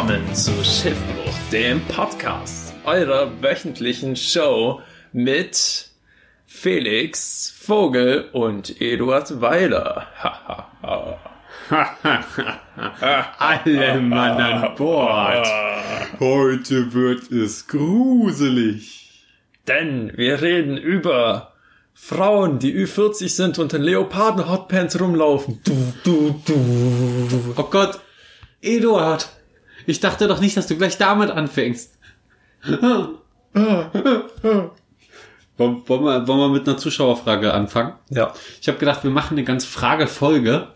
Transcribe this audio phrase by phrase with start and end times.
[0.00, 4.80] willkommen zu Schiffbruch, dem Podcast eurer wöchentlichen Show
[5.12, 5.90] mit
[6.46, 10.06] Felix Vogel und Eduard Weiler.
[13.38, 15.46] Alle Mann an Bord.
[16.18, 19.26] Heute wird es gruselig.
[19.68, 21.52] Denn wir reden über
[21.92, 25.60] Frauen, die Ü40 sind und in Leoparden-Hotpants rumlaufen.
[25.62, 27.54] Du, du, du.
[27.56, 28.00] Oh Gott,
[28.62, 29.28] Eduard.
[29.86, 31.96] Ich dachte doch nicht, dass du gleich damit anfängst.
[35.56, 37.92] Wollen, wollen, wir, wollen wir mit einer Zuschauerfrage anfangen?
[38.08, 38.32] Ja.
[38.60, 40.68] Ich habe gedacht, wir machen eine ganze Fragefolge,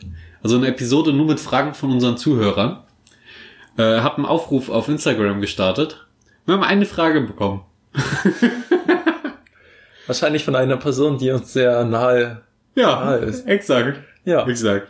[0.42, 2.82] also eine Episode nur mit Fragen von unseren Zuhörern.
[3.76, 6.04] Äh, hab einen Aufruf auf Instagram gestartet.
[6.46, 7.62] Wir haben eine Frage bekommen.
[10.06, 12.42] Wahrscheinlich von einer Person, die uns sehr nahe,
[12.74, 13.46] Ja, nahe ist.
[13.46, 14.00] exakt.
[14.24, 14.46] Ja.
[14.46, 14.88] Exakt.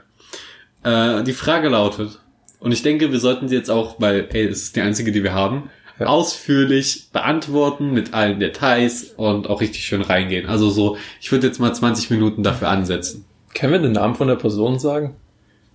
[0.82, 2.18] Äh, die Frage lautet,
[2.64, 5.22] und ich denke, wir sollten sie jetzt auch, weil, ey, es ist die einzige, die
[5.22, 5.70] wir haben,
[6.00, 6.06] Ja.
[6.06, 10.46] ausführlich beantworten mit allen Details und auch richtig schön reingehen.
[10.46, 13.24] Also so, ich würde jetzt mal 20 Minuten dafür ansetzen.
[13.54, 15.14] Können wir den Namen von der Person sagen?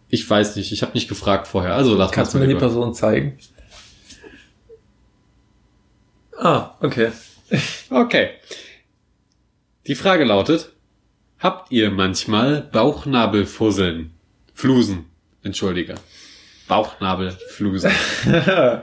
[0.10, 2.60] Ich weiß nicht, ich habe nicht gefragt vorher, also lass Kannst du mir die lieber.
[2.62, 3.38] Person zeigen?
[6.38, 7.12] Ah, okay.
[7.90, 8.30] Okay.
[9.88, 10.72] Die Frage lautet,
[11.40, 14.12] habt ihr manchmal Bauchnabelfusseln?
[14.54, 15.06] Flusen,
[15.42, 15.96] entschuldige.
[16.70, 17.92] Bauchnabelflusen.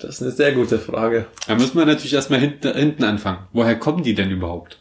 [0.00, 1.26] Das ist eine sehr gute Frage.
[1.46, 3.38] Da müssen wir natürlich erstmal hinten, hinten anfangen.
[3.52, 4.78] Woher kommen die denn überhaupt?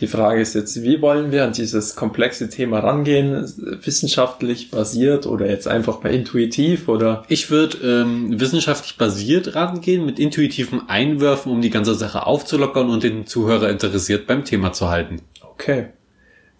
[0.00, 3.44] Die Frage ist jetzt, wie wollen wir an dieses komplexe Thema rangehen?
[3.84, 7.24] Wissenschaftlich basiert oder jetzt einfach mal intuitiv oder?
[7.28, 13.04] Ich würde ähm, wissenschaftlich basiert rangehen, mit intuitiven Einwürfen, um die ganze Sache aufzulockern und
[13.04, 15.22] den Zuhörer interessiert beim Thema zu halten.
[15.40, 15.86] Okay.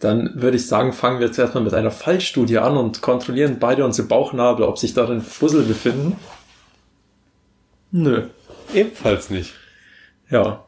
[0.00, 3.84] Dann würde ich sagen, fangen wir jetzt erstmal mit einer Fallstudie an und kontrollieren beide
[3.84, 6.16] unsere Bauchnabel, ob sich darin Fussel befinden.
[7.90, 8.28] Nö.
[8.74, 9.54] Ebenfalls nicht.
[10.30, 10.64] Ja.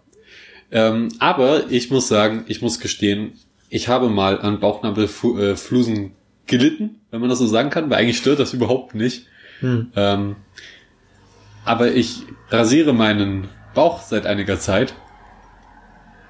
[0.71, 3.33] Ähm, aber ich muss sagen, ich muss gestehen,
[3.69, 6.13] ich habe mal an Bauchnabelflusen
[6.47, 9.27] gelitten, wenn man das so sagen kann, weil eigentlich stört das überhaupt nicht.
[9.61, 9.91] Hm.
[9.97, 10.37] Ähm,
[11.65, 14.95] aber ich rasiere meinen Bauch seit einiger Zeit.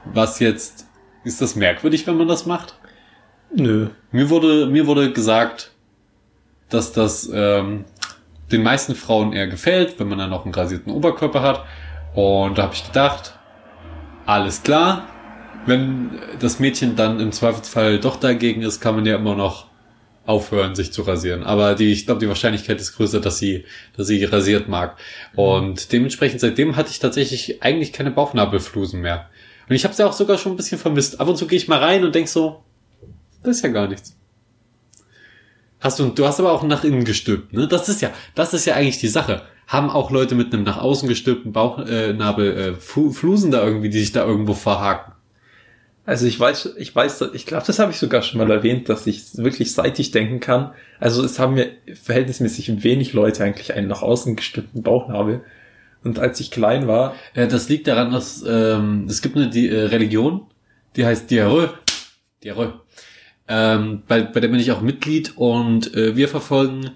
[0.04, 0.86] Was jetzt,
[1.24, 2.78] ist das merkwürdig, wenn man das macht?
[3.54, 3.88] Nö.
[4.12, 5.72] Mir wurde, mir wurde gesagt,
[6.68, 7.84] dass das ähm,
[8.50, 11.64] den meisten Frauen eher gefällt, wenn man dann noch einen rasierten Oberkörper hat.
[12.14, 13.38] Und da habe ich gedacht,
[14.24, 15.08] alles klar.
[15.66, 19.66] Wenn das Mädchen dann im Zweifelsfall doch dagegen ist, kann man ja immer noch
[20.26, 21.44] aufhören, sich zu rasieren.
[21.44, 23.64] Aber die, ich glaube, die Wahrscheinlichkeit ist größer, dass sie,
[23.96, 24.96] dass sie rasiert mag.
[25.34, 29.28] Und dementsprechend seitdem hatte ich tatsächlich eigentlich keine Bauchnabelflusen mehr.
[29.68, 31.20] Und ich habe sie auch sogar schon ein bisschen vermisst.
[31.20, 32.62] Ab und zu gehe ich mal rein und denk so,
[33.46, 34.16] das ist ja gar nichts.
[35.80, 37.68] Hast du, du hast aber auch nach innen gestülpt, ne?
[37.68, 39.42] Das ist ja, das ist ja eigentlich die Sache.
[39.66, 43.98] Haben auch Leute mit einem nach außen gestülpten Bauchnabel äh, äh, Flusen da irgendwie, die
[43.98, 45.12] sich da irgendwo verhaken?
[46.06, 49.08] Also ich weiß, ich weiß, ich glaube, das habe ich sogar schon mal erwähnt, dass
[49.08, 50.72] ich wirklich seitig denken kann.
[51.00, 55.42] Also es haben mir verhältnismäßig wenig Leute eigentlich einen nach außen gestülpten Bauchnabel.
[56.04, 59.68] Und als ich klein war, Äh, das liegt daran, dass ähm, es gibt eine die,
[59.68, 60.46] äh, Religion,
[60.94, 61.70] die heißt Diarrhoe.
[62.44, 62.74] Diarrhoe.
[63.48, 66.90] Ähm, bei, bei der bin ich auch Mitglied und äh, wir verfolgen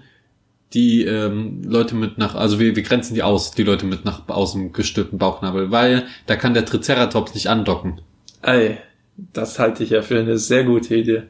[0.73, 4.27] die ähm, Leute mit nach, also wir, wir grenzen die aus, die Leute mit nach
[4.27, 8.01] außen gestülpten Bauchnabel, weil da kann der Triceratops nicht andocken.
[8.41, 8.77] ey,
[9.33, 11.23] das halte ich ja für eine sehr gute Idee.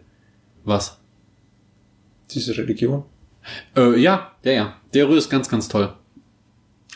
[0.64, 1.00] Was?
[2.32, 3.04] Diese Religion.
[3.76, 4.76] Äh, ja, ja, ja.
[4.94, 5.94] Diarrhoe ist ganz, ganz toll.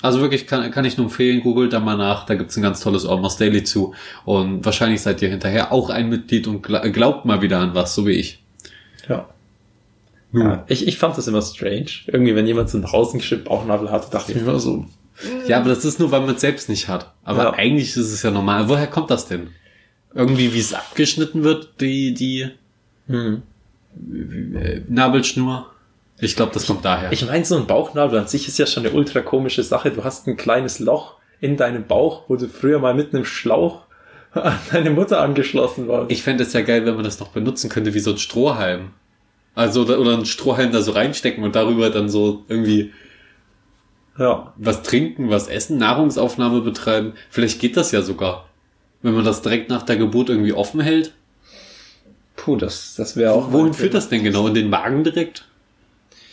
[0.02, 2.80] Also wirklich kann, kann ich nur empfehlen, googelt da mal nach, da gibt's ein ganz
[2.82, 3.94] tolles Almost Daily zu.
[4.26, 7.96] Und wahrscheinlich seid ihr hinterher auch ein Mitglied und gla- glaubt mal wieder an was,
[7.96, 8.44] so wie ich.
[9.08, 9.28] Ja.
[10.32, 10.44] Nun.
[10.46, 11.88] ja ich, ich fand das immer strange.
[12.08, 14.86] Irgendwie, wenn jemand so nach außen gestülpt Bauchnabel hatte, dachte ich immer so,
[15.48, 17.14] Ja, aber das ist nur, weil man es selbst nicht hat.
[17.24, 17.54] Aber Ja.
[17.54, 18.68] eigentlich ist es ja normal.
[18.68, 19.48] Woher kommt das denn?
[20.14, 22.50] Irgendwie, wie es abgeschnitten wird, die, die
[23.08, 23.42] hm.
[24.88, 25.72] Nabelschnur?
[26.26, 27.12] Ich glaube, das kommt daher.
[27.12, 29.92] Ich meine, so ein Bauchnabel an sich ist ja schon eine ultra komische Sache.
[29.92, 33.84] Du hast ein kleines Loch in deinem Bauch, wo du früher mal mit einem Schlauch
[34.34, 36.12] an deine Mutter angeschlossen warst.
[36.12, 38.90] Ich fände es ja geil, wenn man das noch benutzen könnte wie so ein Strohhalm.
[39.54, 42.92] Also, oder einen Strohhalm da so reinstecken und darüber dann so irgendwie
[44.18, 44.52] ja.
[44.58, 47.14] was trinken, was essen, Nahrungsaufnahme betreiben.
[47.30, 48.50] Vielleicht geht das ja sogar.
[49.04, 51.14] Wenn man das direkt nach der Geburt irgendwie offen hält.
[52.36, 53.52] Puh, das, das wäre auch.
[53.52, 54.48] Wohin führt das denn genau?
[54.48, 55.46] In den Magen direkt?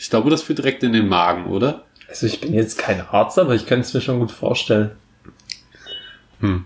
[0.02, 1.84] Ich glaube, das führt direkt in den Magen, oder?
[2.08, 4.90] Also ich bin jetzt kein Arzt, aber ich könnte es mir schon gut vorstellen.
[6.40, 6.64] Hm.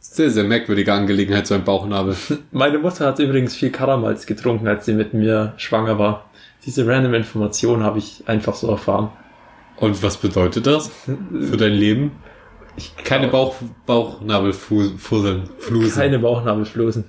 [0.00, 2.14] Sehr, sehr merkwürdige Angelegenheit, so ein Bauchnabel.
[2.52, 6.28] Meine Mutter hat übrigens viel Karamals getrunken, als sie mit mir schwanger war.
[6.66, 9.12] Diese random Information habe ich einfach so erfahren.
[9.76, 12.10] Und was bedeutet das für dein Leben?
[13.02, 13.56] Keine Bauch,
[13.86, 17.04] Bauchnabelfusseln, Flusen, Keine Bauchnabelflosen.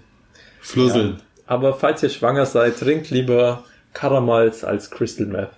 [0.61, 1.21] Flusseln.
[1.47, 5.51] Aber falls ihr schwanger seid, trinkt lieber Karamals als Crystal Meth.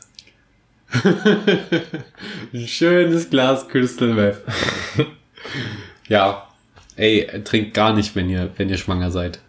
[2.54, 4.42] Ein schönes Glas Crystal Meth.
[6.08, 6.48] ja.
[6.98, 9.40] Ey, trinkt gar nicht, wenn ihr, wenn ihr schwanger seid.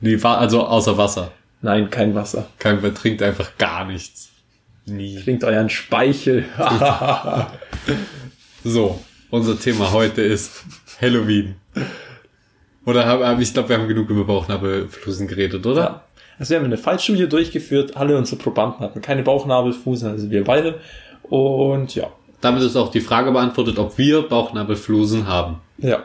[0.00, 1.32] Nee, also außer Wasser.
[1.62, 2.48] Nein, kein Wasser.
[2.58, 4.28] Kein, trinkt einfach gar nichts.
[4.86, 5.20] Nie.
[5.20, 6.44] Trinkt euren Speichel.
[8.64, 10.64] So, unser Thema heute ist
[11.00, 11.54] Halloween.
[12.84, 15.80] Oder haben, ich glaube, wir haben genug über Bauchnabelflusen geredet, oder?
[15.80, 16.04] Ja.
[16.38, 17.96] Also wir haben eine Fallstudie durchgeführt.
[17.96, 20.80] Alle unsere Probanden hatten keine Bauchnabelfusen, also wir beide.
[21.22, 22.08] Und ja,
[22.40, 25.60] Damit ist auch die Frage beantwortet, ob wir Bauchnabelflusen haben.
[25.78, 26.02] ja.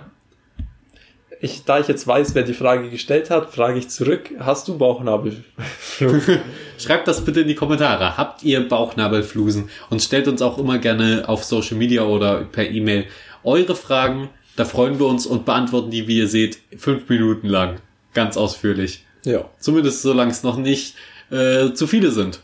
[1.46, 4.78] Ich, da ich jetzt weiß, wer die Frage gestellt hat, frage ich zurück, hast du
[4.78, 6.40] Bauchnabelflusen?
[6.78, 8.16] Schreibt das bitte in die Kommentare.
[8.16, 9.70] Habt ihr Bauchnabelflusen?
[9.90, 13.08] Und stellt uns auch immer gerne auf Social Media oder per E-Mail
[13.44, 14.30] eure Fragen.
[14.56, 17.82] Da freuen wir uns und beantworten die, wie ihr seht, fünf Minuten lang.
[18.14, 19.04] Ganz ausführlich.
[19.24, 19.46] Ja.
[19.60, 20.96] Zumindest solange es noch nicht
[21.32, 22.40] äh, zu viele sind.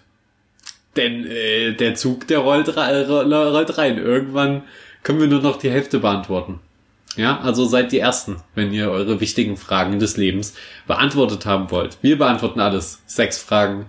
[0.96, 3.98] Denn äh, der Zug, der rollt, rollt rein.
[3.98, 4.64] Irgendwann
[5.04, 6.60] können wir nur noch die Hälfte beantworten.
[7.16, 10.54] Ja, also seid die Ersten, wenn ihr eure wichtigen Fragen des Lebens
[10.88, 11.98] beantwortet haben wollt.
[12.02, 13.02] Wir beantworten alles.
[13.06, 13.88] Sechs Fragen.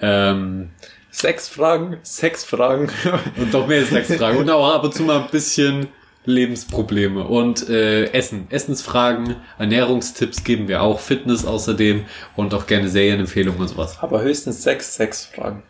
[0.00, 0.70] Ähm,
[1.10, 2.90] Sechs Fragen, sechs Fragen.
[3.36, 4.38] und doch mehr als sechs Fragen.
[4.38, 5.88] Und auch ab und zu mal ein bisschen
[6.28, 7.24] Lebensprobleme.
[7.24, 8.46] Und äh, Essen.
[8.50, 11.00] Essensfragen, Ernährungstipps geben wir auch.
[11.00, 12.04] Fitness außerdem.
[12.36, 13.98] Und auch gerne Serienempfehlungen und sowas.
[14.00, 15.62] Aber höchstens sechs, sechs Fragen.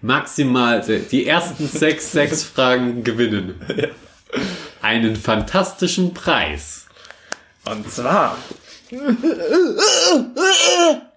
[0.00, 3.60] maximal die ersten sechs, sechs Fragen gewinnen.
[4.82, 6.86] Einen fantastischen Preis.
[7.64, 8.36] Und zwar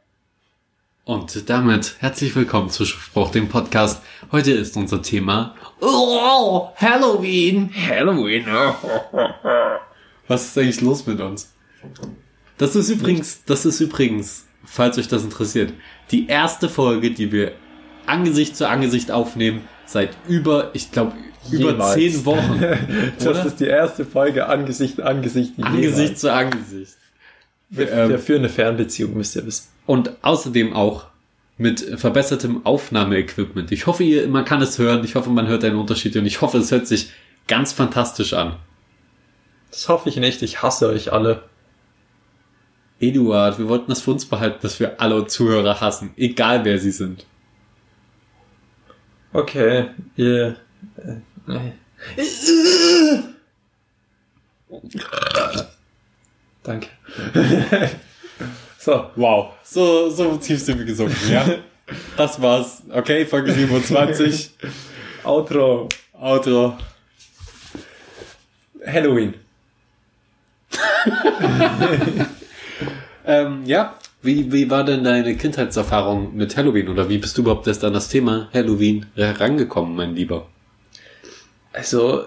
[1.07, 4.03] Und damit herzlich willkommen zu Spruch, dem Podcast.
[4.29, 7.71] Heute ist unser Thema oh, Halloween.
[7.73, 8.45] Halloween.
[10.27, 11.53] Was ist eigentlich los mit uns?
[12.57, 15.71] Das ist übrigens, das ist übrigens, falls euch das interessiert,
[16.11, 17.53] die erste Folge, die wir
[18.05, 21.13] Angesicht zu Angesicht aufnehmen, seit über, ich glaube,
[21.49, 21.93] über Jemals.
[21.93, 22.61] zehn Wochen.
[23.23, 26.96] Das ist die erste Folge Angesicht, Angesicht, Angesicht zu Angesicht.
[27.69, 29.67] Wir, ähm, führen eine Fernbeziehung, müsst ihr wissen.
[29.85, 31.07] Und außerdem auch
[31.57, 33.71] mit verbessertem Aufnahmeequipment.
[33.71, 35.03] Ich hoffe, ihr, man kann es hören.
[35.03, 37.11] Ich hoffe, man hört einen Unterschied und ich hoffe, es hört sich
[37.47, 38.57] ganz fantastisch an.
[39.71, 40.41] Das hoffe ich nicht.
[40.43, 41.43] Ich hasse euch alle.
[42.99, 46.91] Eduard, wir wollten das für uns behalten, dass wir alle Zuhörer hassen, egal wer sie
[46.91, 47.25] sind.
[49.33, 50.55] Okay, ihr.
[50.97, 51.73] Äh, äh.
[56.67, 56.89] Danke.
[58.77, 61.45] so, Wow, so, so tief sind wir gesunken, ja?
[62.17, 62.83] Das war's.
[62.91, 64.51] Okay, Folge 27.
[65.23, 65.87] Outro.
[66.11, 66.77] Outro.
[68.85, 69.35] Halloween.
[73.25, 77.67] Ähm, ja, wie, wie war denn deine Kindheitserfahrung mit Halloween oder wie bist du überhaupt
[77.67, 80.47] erst an das Thema Halloween herangekommen, mein Lieber?
[81.71, 82.25] Also,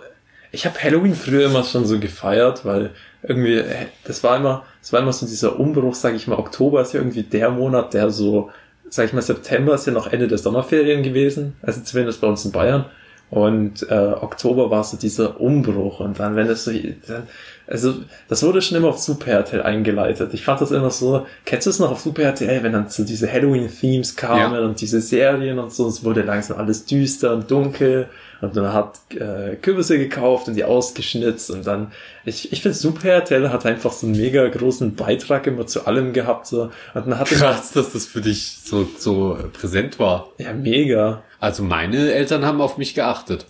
[0.52, 3.62] ich habe Halloween früher immer schon so gefeiert, weil irgendwie,
[4.04, 7.00] das war immer, das war immer so dieser Umbruch, sage ich mal, Oktober ist ja
[7.00, 8.50] irgendwie der Monat, der so,
[8.88, 12.44] sag ich mal, September ist ja noch Ende der Sommerferien gewesen, also zumindest bei uns
[12.44, 12.86] in Bayern.
[13.30, 17.28] Und äh, Oktober war so dieser Umbruch und dann, wenn das so, dann,
[17.66, 17.94] also
[18.28, 20.34] das wurde schon immer auf Super RTL eingeleitet.
[20.34, 23.04] Ich fand das immer so, kennst du es noch auf Super RTL, wenn dann so
[23.04, 24.60] diese Halloween-Themes kamen Ja.
[24.64, 28.08] und diese Serien und so, es wurde langsam alles düster und dunkel
[28.40, 31.92] und man hat äh, Kürbisse gekauft und die ausgeschnitzt und dann,
[32.24, 36.12] ich, ich finde Super RTL hat einfach so einen mega großen Beitrag immer zu allem
[36.12, 40.28] gehabt so und dann man, Krass, dass das für dich so, so präsent war.
[40.38, 41.22] ja mega.
[41.38, 43.46] Also meine Eltern haben auf mich geachtet.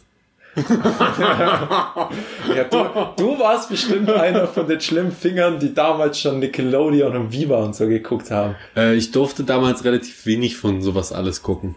[2.55, 7.33] Ja, du, du warst bestimmt einer von den schlimmen Fingern, die damals schon Nickelodeon und
[7.33, 8.57] Viva und so geguckt haben.
[8.77, 11.77] Äh, ich durfte damals relativ wenig von sowas alles gucken.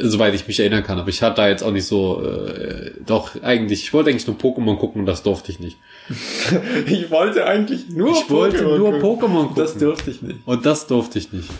[0.00, 0.98] Soweit ich mich erinnern kann.
[0.98, 4.36] Aber ich hatte da jetzt auch nicht so, äh, doch eigentlich, ich wollte eigentlich nur
[4.36, 5.76] Pokémon gucken und das durfte ich nicht.
[6.86, 9.56] Ich wollte eigentlich nur Ich wollte nur Pokémon gucken.
[9.56, 10.38] Das durfte ich nicht.
[10.46, 11.50] Und das durfte ich nicht.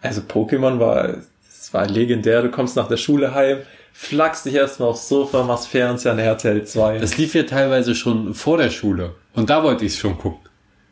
[0.00, 2.42] Also Pokémon war, das war legendär.
[2.42, 3.58] Du kommst nach der Schule heim,
[4.00, 6.98] flachst dich erstmal aufs Sofa, machst Fernseher an RTL 2.
[6.98, 9.16] Das lief ja teilweise schon vor der Schule.
[9.34, 10.48] Und da wollte ich es schon gucken.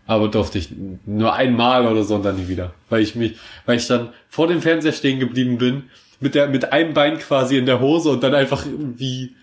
[0.08, 0.70] Aber durfte ich
[1.06, 2.74] nur einmal oder so und dann nie wieder.
[2.88, 5.84] Weil ich mich, weil ich dann vor dem Fernseher stehen geblieben bin,
[6.18, 9.36] mit der, mit einem Bein quasi in der Hose und dann einfach irgendwie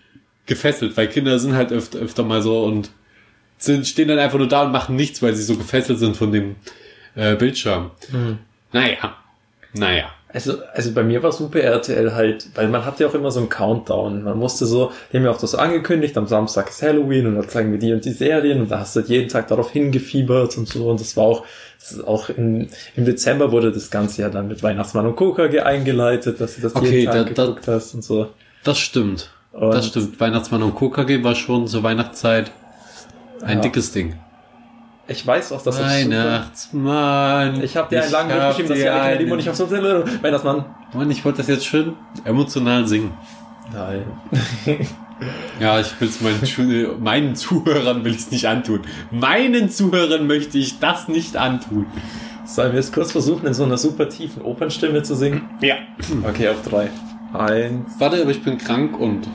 [0.44, 0.94] gefesselt.
[0.98, 2.90] Weil Kinder sind halt öfter, öfter mal so und
[3.56, 6.32] sind, stehen dann einfach nur da und machen nichts, weil sie so gefesselt sind von
[6.32, 6.56] dem
[7.14, 7.92] äh, Bildschirm.
[8.72, 9.16] Naja.
[9.72, 10.10] Naja.
[10.34, 13.38] Also, also bei mir war Super RTL halt, weil man hatte ja auch immer so
[13.38, 14.24] einen Countdown.
[14.24, 17.36] Man musste so, die haben ja auch das so angekündigt, am Samstag ist Halloween und
[17.36, 19.70] dann zeigen wir die und die Serien und da hast du halt jeden Tag darauf
[19.70, 21.44] hingefiebert und so und das war auch,
[21.78, 25.44] das ist auch im, im Dezember wurde das Ganze ja dann mit Weihnachtsmann und Coca
[25.44, 28.26] eingeleitet, dass du das Okay, jeden Tag da- da- geguckt hast und so.
[28.64, 29.30] Das stimmt.
[29.52, 30.18] Und- das stimmt.
[30.18, 32.50] Weihnachtsmann und KKG war schon zur Weihnachtszeit
[33.42, 33.62] ein Ja.
[33.62, 34.14] dickes Ding.
[35.06, 35.80] Ich weiß auch, dass.
[35.82, 37.62] Weihnachtsmann.
[37.62, 39.70] Ich habe dir einen langen Brief geschrieben, dass wir alle einen- die nicht auf so
[39.70, 40.64] Weihnachtsmann.
[40.94, 41.94] Mann, ich wollte das jetzt schön
[42.24, 43.12] emotional singen.
[43.72, 44.04] Nein.
[45.60, 48.80] Ja, ich will es meinen, meinen Zuhörern will ich es nicht antun.
[49.12, 51.86] Meinen Zuhörern möchte ich das nicht antun.
[52.44, 55.48] Sollen wir es kurz versuchen, in so einer super tiefen Opernstimme zu singen?
[55.60, 55.76] Ja.
[56.28, 56.90] Okay, auf drei.
[57.32, 57.88] Eins.
[57.98, 59.28] Warte, aber ich bin krank und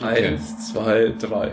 [0.00, 1.52] Eins, zwei, drei.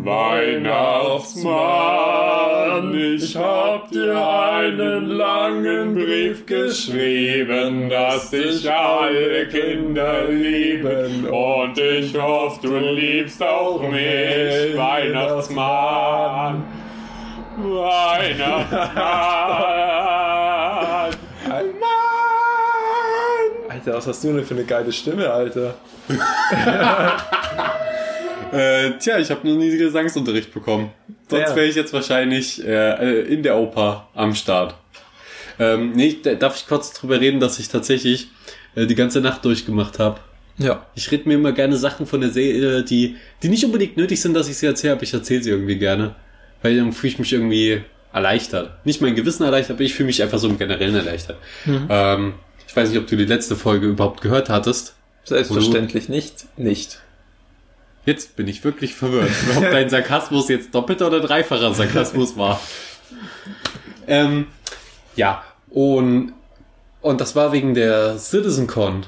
[0.00, 11.26] Weihnachtsmann, ich hab dir einen langen Brief geschrieben, dass dich alle Kinder lieben.
[11.28, 16.64] Und ich hoffe, du liebst auch mich, Weihnachtsmann.
[17.58, 18.92] Weihnachtsmann.
[23.68, 25.74] Alter, was hast du denn für eine geile Stimme, Alter?
[28.52, 30.90] Äh, tja, ich habe nur nie Gesangsunterricht bekommen.
[31.28, 34.74] Sonst wäre ich jetzt wahrscheinlich äh, äh, in der Oper am Start.
[35.58, 38.28] Ähm, nee, da- darf ich kurz drüber reden, dass ich tatsächlich
[38.74, 40.20] äh, die ganze Nacht durchgemacht habe.
[40.58, 40.86] Ja.
[40.94, 44.34] Ich rede mir immer gerne Sachen von der Serie, die, die nicht unbedingt nötig sind,
[44.34, 46.14] dass ich sie erzähle, aber ich erzähle sie irgendwie gerne.
[46.60, 47.80] Weil dann fühle ich mich irgendwie
[48.12, 48.84] erleichtert.
[48.84, 51.38] Nicht mein Gewissen erleichtert, aber ich fühle mich einfach so im Generellen erleichtert.
[51.66, 52.34] Ähm,
[52.68, 54.94] ich weiß nicht, ob du die letzte Folge überhaupt gehört hattest.
[55.24, 56.44] Selbstverständlich nicht.
[56.58, 57.00] Nicht.
[58.04, 62.60] Jetzt bin ich wirklich verwirrt, ob dein Sarkasmus jetzt doppelter oder dreifacher Sarkasmus war.
[64.06, 64.46] Ähm,
[65.14, 66.32] ja, und,
[67.00, 69.06] und das war wegen der CitizenCon,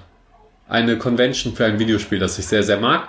[0.68, 3.08] eine Convention für ein Videospiel, das ich sehr, sehr mag.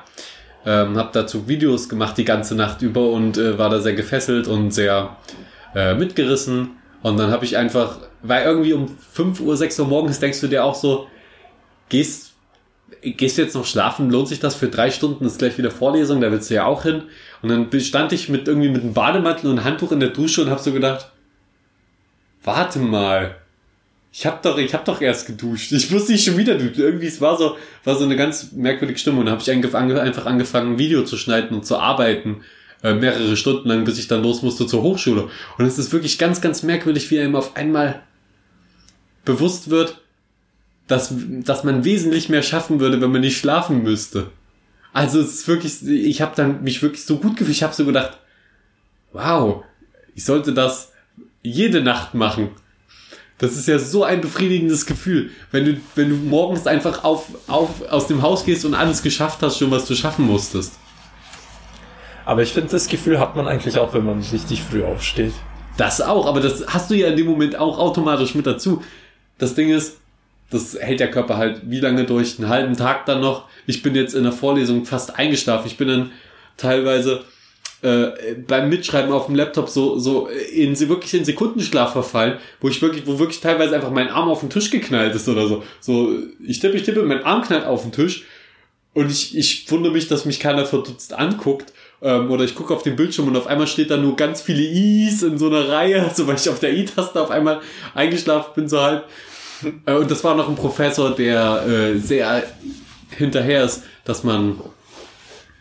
[0.65, 4.47] Ähm, hab dazu Videos gemacht die ganze Nacht über und äh, war da sehr gefesselt
[4.47, 5.15] und sehr
[5.75, 6.71] äh, mitgerissen.
[7.03, 10.47] Und dann habe ich einfach, weil irgendwie um 5 Uhr, 6 Uhr morgens denkst du
[10.47, 11.07] dir auch so,
[11.89, 12.24] gehst
[13.13, 14.09] gehst du jetzt noch schlafen?
[14.09, 15.25] Lohnt sich das für drei Stunden?
[15.25, 17.03] Ist gleich wieder Vorlesung, da willst du ja auch hin.
[17.41, 20.41] Und dann stand ich mit irgendwie mit einem Bademantel und einem Handtuch in der Dusche
[20.41, 21.11] und hab so gedacht,
[22.43, 23.35] warte mal.
[24.11, 25.73] Ich hab doch, ich hab doch erst geduscht.
[25.73, 26.79] Ich muss nicht schon wieder duschen.
[26.81, 29.19] Irgendwie, es war so, war so eine ganz merkwürdige Stimmung.
[29.21, 32.37] Und dann habe ich einfach angefangen, ein Video zu schneiden und zu arbeiten.
[32.81, 35.29] Äh, mehrere Stunden lang, bis ich dann los musste zur Hochschule.
[35.57, 38.03] Und es ist wirklich ganz, ganz merkwürdig, wie einem auf einmal
[39.25, 39.97] bewusst wird,
[40.87, 44.27] dass, dass man wesentlich mehr schaffen würde, wenn man nicht schlafen müsste.
[44.93, 47.57] Also es ist wirklich, ich habe dann mich wirklich so gut gefühlt.
[47.57, 48.17] Ich habe so gedacht,
[49.11, 49.63] wow,
[50.13, 50.91] ich sollte das
[51.41, 52.49] jede Nacht machen.
[53.37, 57.81] Das ist ja so ein befriedigendes Gefühl, wenn du, wenn du morgens einfach auf, auf,
[57.89, 60.73] aus dem Haus gehst und alles geschafft hast, schon was du schaffen musstest.
[62.23, 65.33] Aber ich finde, das Gefühl hat man eigentlich auch, wenn man richtig früh aufsteht.
[65.77, 68.81] Das auch, aber das hast du ja in dem Moment auch automatisch mit dazu.
[69.37, 69.97] Das Ding ist,
[70.55, 72.39] das hält der Körper halt wie lange durch?
[72.39, 73.47] Einen halben Tag dann noch.
[73.67, 75.67] Ich bin jetzt in der Vorlesung fast eingeschlafen.
[75.67, 76.11] Ich bin dann
[76.57, 77.23] teilweise
[77.81, 82.81] äh, beim Mitschreiben auf dem Laptop so so in wirklich in Sekundenschlaf verfallen, wo ich
[82.81, 85.63] wirklich wo wirklich teilweise einfach mein Arm auf den Tisch geknallt ist oder so.
[85.79, 88.25] So ich tippe, ich tippe, mein Arm knallt auf den Tisch
[88.93, 91.73] und ich ich wundere mich, dass mich keiner verdutzt anguckt.
[92.01, 94.61] Ähm, oder ich gucke auf den Bildschirm und auf einmal steht da nur ganz viele
[94.61, 97.61] I's in so einer Reihe, so weil ich auf der I-Taste auf einmal
[97.93, 99.05] eingeschlafen bin, so halb.
[99.85, 102.43] Äh, und das war noch ein Professor, der äh, sehr
[103.09, 104.59] hinterher ist, dass man,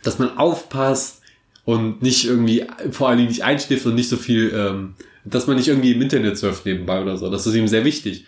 [0.03, 1.23] dass man aufpasst
[1.65, 5.57] und nicht irgendwie, vor allen Dingen nicht einschläft und nicht so viel, ähm, dass man
[5.57, 7.31] nicht irgendwie im Internet surft nebenbei oder so.
[7.31, 8.27] Das ist ihm sehr wichtig.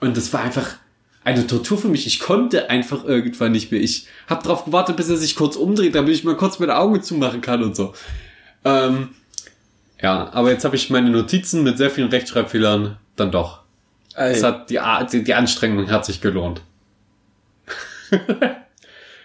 [0.00, 0.76] Und das war einfach
[1.24, 2.06] eine Tortur für mich.
[2.06, 3.80] Ich konnte einfach irgendwann nicht mehr.
[3.80, 7.02] Ich habe darauf gewartet, bis er sich kurz umdreht, damit ich mal kurz meine Augen
[7.02, 7.94] zumachen kann und so.
[8.64, 9.08] Ähm,
[10.00, 13.65] ja, aber jetzt habe ich meine Notizen mit sehr vielen Rechtschreibfehlern dann doch.
[14.16, 14.80] Es hat die,
[15.12, 16.62] die, die Anstrengung hat sich gelohnt.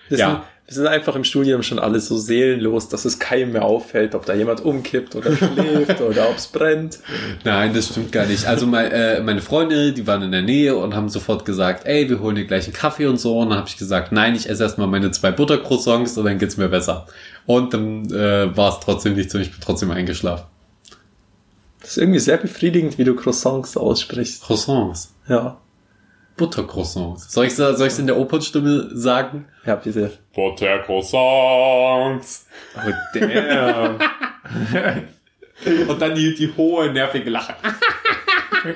[0.10, 0.29] Wir, Ja.
[0.29, 4.15] sind, wir sind einfach im Studium schon alle so seelenlos, dass es keinem mehr auffällt,
[4.15, 7.00] ob da jemand umkippt oder schläft oder ob es brennt.
[7.43, 8.45] Nein, das stimmt gar nicht.
[8.45, 12.10] Also mein, äh, meine Freunde, die waren in der Nähe und haben sofort gesagt, ey,
[12.10, 13.39] wir holen dir gleich einen Kaffee und so.
[13.39, 16.57] Und dann habe ich gesagt, nein, ich esse erstmal meine zwei Buttercroissants und dann geht's
[16.57, 17.05] mir besser.
[17.45, 20.45] Und dann äh, war es trotzdem nichts und ich bin trotzdem eingeschlafen.
[21.81, 24.43] Das ist irgendwie sehr befriedigend, wie du Croissants aussprichst.
[24.43, 25.13] Croissants.
[25.27, 25.59] Ja.
[26.38, 27.29] Buttercroissants.
[27.31, 29.47] Soll ich soll ich's in der Opernstimme sagen?
[29.65, 30.17] Ja, bitte.
[30.33, 32.47] Buttercroissants.
[32.75, 32.79] Oh,
[33.13, 34.00] damn.
[35.88, 37.53] Und dann die, die hohe, nervige Lache.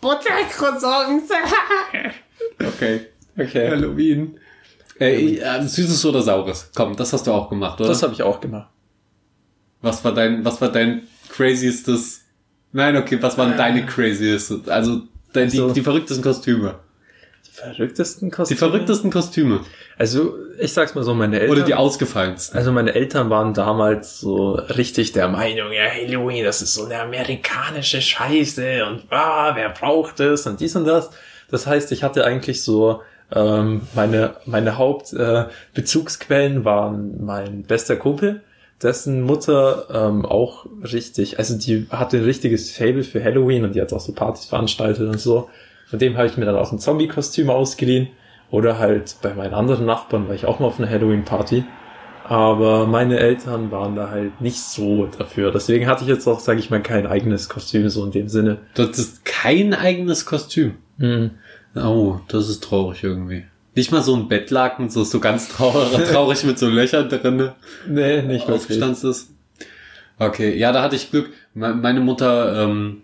[0.00, 1.30] Buttercroissants.
[2.66, 3.08] okay.
[3.38, 3.70] Okay.
[3.70, 4.40] Halloween.
[4.98, 6.70] Äh, äh, Süßes oder Saures?
[6.74, 7.90] Komm, das hast du auch gemacht, oder?
[7.90, 8.70] Das habe ich auch gemacht.
[9.82, 12.22] Was war dein, was war dein craziestes?
[12.72, 14.68] Nein, okay, was waren deine craziestes?
[14.68, 16.76] Also dein, die, Also- die verrücktesten Kostüme.
[17.54, 18.58] Verrücktesten Die Kostüme?
[18.58, 19.60] verrücktesten Kostüme.
[19.98, 21.56] Also, ich sag's mal so, meine Eltern.
[21.58, 22.56] Oder die ausgefallensten.
[22.58, 26.98] Also meine Eltern waren damals so richtig der Meinung, ja, Halloween, das ist so eine
[27.00, 31.10] amerikanische Scheiße und ah, wer braucht es und dies und das.
[31.50, 38.42] Das heißt, ich hatte eigentlich so ähm, meine meine Hauptbezugsquellen äh, waren mein bester Kumpel,
[38.82, 43.80] dessen Mutter ähm, auch richtig, also die hatte ein richtiges Fable für Halloween und die
[43.80, 45.48] hat auch so Partys veranstaltet und so.
[45.86, 48.08] Von dem habe ich mir dann auch ein Zombie-Kostüm ausgeliehen.
[48.50, 51.64] Oder halt bei meinen anderen Nachbarn war ich auch mal auf einer Halloween-Party.
[52.24, 55.50] Aber meine Eltern waren da halt nicht so dafür.
[55.52, 58.58] Deswegen hatte ich jetzt auch, sage ich mal, kein eigenes Kostüm so in dem Sinne.
[58.74, 60.76] Das ist kein eigenes Kostüm.
[61.74, 63.44] Oh, das ist traurig irgendwie.
[63.74, 67.54] Nicht mal so ein Bettlaken, so, so ganz traurig, traurig mit so Löchern drinne
[67.88, 68.48] Nee, nicht wirklich.
[68.50, 69.30] aufgestanzt ist.
[70.18, 71.30] Okay, ja, da hatte ich Glück.
[71.54, 73.02] Me- Meine Mutter ähm,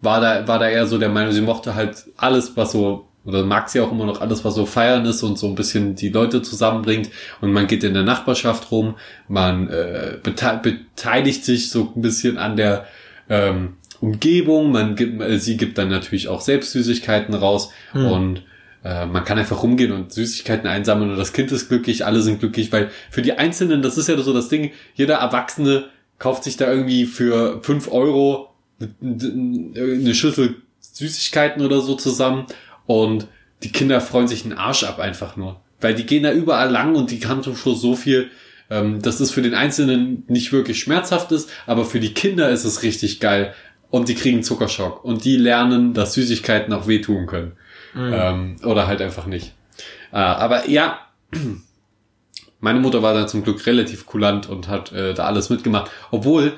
[0.00, 3.44] war da war da eher so der Meinung, sie mochte halt alles, was so oder
[3.44, 6.08] mag sie auch immer noch alles, was so feiern ist und so ein bisschen die
[6.08, 7.10] Leute zusammenbringt.
[7.42, 8.94] Und man geht in der Nachbarschaft rum,
[9.28, 12.86] man äh, bete beteiligt sich so ein bisschen an der
[13.28, 14.72] ähm, Umgebung.
[14.72, 18.42] Man gibt, sie gibt dann natürlich auch selbst Süßigkeiten raus und
[18.84, 22.40] äh, man kann einfach rumgehen und Süßigkeiten einsammeln und das Kind ist glücklich, alle sind
[22.40, 25.84] glücklich, weil für die Einzelnen, das ist ja so das Ding, jeder Erwachsene
[26.18, 28.54] kauft sich da irgendwie für fünf Euro
[29.02, 32.46] eine Schüssel Süßigkeiten oder so zusammen
[32.86, 33.26] und
[33.62, 35.60] die Kinder freuen sich einen Arsch ab einfach nur.
[35.80, 38.30] Weil die gehen da überall lang und die haben zum Schluss so viel,
[38.70, 42.64] ähm, dass es für den Einzelnen nicht wirklich schmerzhaft ist, aber für die Kinder ist
[42.64, 43.54] es richtig geil.
[43.90, 45.04] Und die kriegen Zuckerschock.
[45.04, 47.52] Und die lernen, dass Süßigkeiten auch wehtun können.
[47.96, 49.54] Ähm, oder halt einfach nicht.
[50.12, 51.00] Äh, aber ja,
[52.60, 55.90] meine Mutter war da zum Glück relativ kulant und hat äh, da alles mitgemacht.
[56.10, 56.52] Obwohl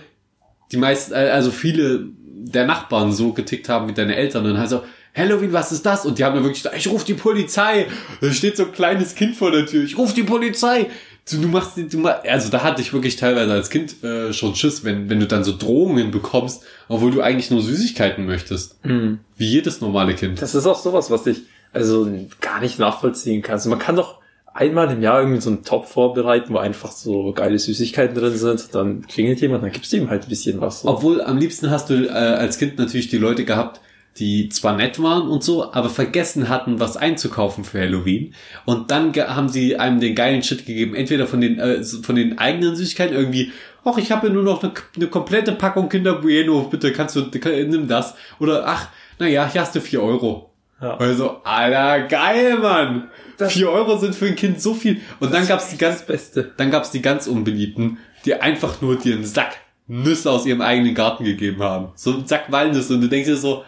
[0.72, 2.08] die meisten, äh, also viele
[2.44, 4.46] der Nachbarn so getickt haben wie deine Eltern.
[4.46, 4.82] Und halt so,
[5.14, 6.06] Halloween, was ist das?
[6.06, 7.86] Und die haben dann wirklich gesagt, ich ruf die Polizei.
[8.20, 9.84] Da steht so ein kleines Kind vor der Tür.
[9.84, 10.90] Ich ruf die Polizei.
[11.30, 14.54] Du, du machst, du machst, also da hatte ich wirklich teilweise als Kind äh, schon
[14.56, 18.76] Schiss, wenn, wenn du dann so Drohungen bekommst, obwohl du eigentlich nur Süßigkeiten möchtest.
[18.82, 20.42] Wie jedes normale Kind.
[20.42, 23.54] Das ist auch sowas, was ich also gar nicht nachvollziehen kann.
[23.54, 24.18] Also man kann doch
[24.54, 28.74] einmal im Jahr irgendwie so einen Topf vorbereiten, wo einfach so geile Süßigkeiten drin sind.
[28.74, 30.82] Dann klingelt jemand, dann gibst du ihm halt ein bisschen was.
[30.82, 30.88] So.
[30.88, 33.80] Obwohl am liebsten hast du äh, als Kind natürlich die Leute gehabt,
[34.18, 38.34] die zwar nett waren und so, aber vergessen hatten, was einzukaufen für Halloween.
[38.66, 42.38] Und dann haben sie einem den geilen Shit gegeben, entweder von den äh, von den
[42.38, 43.52] eigenen Süßigkeiten irgendwie,
[43.84, 47.30] ach, ich habe ja nur noch eine, eine komplette Packung Kinder Bueno, bitte kannst du
[47.30, 48.14] kann, nimm das.
[48.38, 50.50] Oder ach, naja, hier hast du vier Euro.
[50.80, 50.96] Ja.
[50.96, 53.08] Also, Alter, geil, Mann.
[53.38, 55.00] Vier Euro sind für ein Kind so viel.
[55.20, 56.52] Und dann gab's die ganz das Beste.
[56.56, 60.94] dann gab's die ganz unbeliebten, die einfach nur dir einen Sack Nüsse aus ihrem eigenen
[60.94, 61.88] Garten gegeben haben.
[61.94, 62.94] So einen Sack Walnüsse.
[62.94, 63.64] Und du denkst dir so,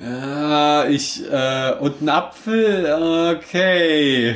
[0.00, 4.34] ja, ich, äh, und ein Apfel, okay.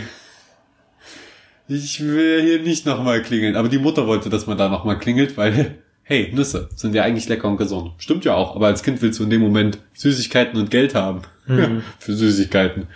[1.69, 3.57] Ich will hier nicht nochmal klingeln.
[3.57, 7.29] Aber die Mutter wollte, dass man da nochmal klingelt, weil, hey, Nüsse sind ja eigentlich
[7.29, 7.93] lecker und gesund.
[7.99, 8.57] Stimmt ja auch.
[8.57, 11.23] Aber als Kind willst du in dem Moment Süßigkeiten und Geld haben.
[11.99, 12.87] Für Süßigkeiten.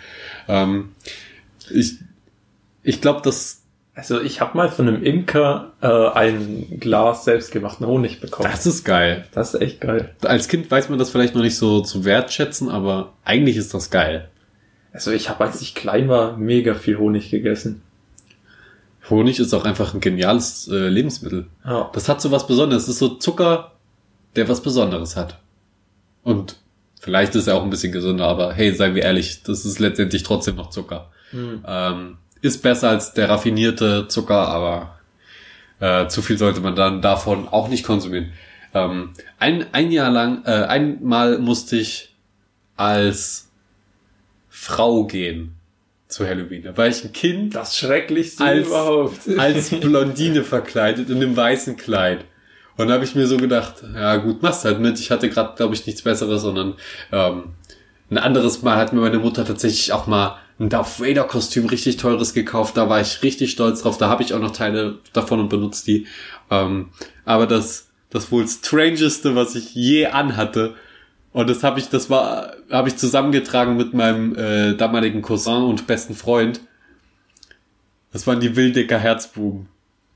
[0.49, 0.93] Ähm,
[1.71, 1.99] ich,
[2.83, 3.64] ich glaube, dass
[3.97, 8.49] Also ich habe mal von einem Imker äh, ein Glas selbstgemachten Honig bekommen.
[8.51, 9.25] das ist geil.
[9.33, 10.11] Das ist echt geil.
[10.23, 13.91] Als Kind weiß man das vielleicht noch nicht so zu wertschätzen, aber eigentlich ist das
[13.91, 14.29] geil.
[14.93, 17.83] Also ich habe, als ich klein war, mega viel Honig gegessen.
[19.11, 21.47] Honig ist auch einfach ein geniales äh, Lebensmittel.
[21.65, 21.91] Ja.
[21.93, 22.87] Das hat so was Besonderes.
[22.87, 23.73] Das ist so Zucker,
[24.35, 25.39] der was Besonderes hat.
[26.23, 26.57] Und
[27.01, 30.23] vielleicht ist er auch ein bisschen gesünder, aber hey, seien wir ehrlich, das ist letztendlich
[30.23, 31.11] trotzdem noch Zucker.
[31.33, 34.99] Ähm, ist besser als der raffinierte Zucker, aber
[35.81, 38.33] äh, zu viel sollte man dann davon auch nicht konsumieren.
[38.75, 42.15] Ähm, ein, ein Jahr lang, äh, einmal musste ich
[42.77, 43.49] als
[44.49, 45.55] Frau gehen
[46.09, 46.63] zu Halloween.
[46.63, 49.21] Da war ich ein Kind Das Schrecklichste Als- überhaupt.
[49.39, 52.25] als Blondine verkleidet in einem weißen Kleid.
[52.77, 54.99] Und da habe ich mir so gedacht, ja gut, machst halt mit.
[54.99, 56.75] Ich hatte gerade, glaube ich, nichts Besseres, sondern
[57.13, 57.55] ähm,
[58.11, 61.97] ein anderes Mal hat mir meine Mutter tatsächlich auch mal ein Darth Vader Kostüm richtig
[61.97, 62.77] teures gekauft.
[62.77, 63.99] Da war ich richtig stolz drauf.
[63.99, 66.07] Da habe ich auch noch Teile davon und benutzt die.
[66.51, 66.91] Ähm,
[67.25, 70.75] aber das, das wohl strangeste, was ich je anhatte.
[71.33, 75.89] Und das habe ich, das war, habe ich zusammengetragen mit meinem äh, damaligen Cousin und
[75.89, 76.61] besten Freund.
[78.13, 79.69] Das waren die Wildecker Herzbuben.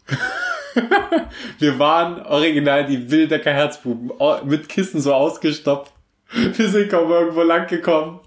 [1.59, 5.93] Wir waren original die Wildecker Herzbuben, au- mit Kissen so ausgestopft.
[6.33, 8.21] Wir sind kaum irgendwo lang gekommen.